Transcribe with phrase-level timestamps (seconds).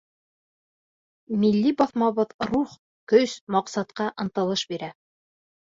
[1.43, 2.73] Милли баҫмабыҙ рух,
[3.13, 4.95] көс, маҡсатҡа ынтылыш бирә.